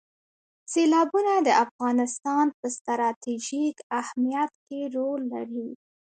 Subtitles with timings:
[0.71, 5.69] سیلابونه د افغانستان په ستراتیژیک اهمیت کې رول لري.